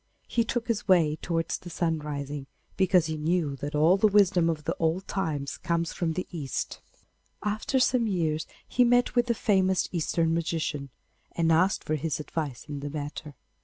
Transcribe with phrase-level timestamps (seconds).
[0.27, 4.49] He took his way towards the sun rising, because he knew that all the wisdom
[4.49, 6.81] of old time comes from the East.
[7.43, 10.89] After some years he met with a famous Eastern magician,
[11.33, 13.35] and asked for his advice in the matter.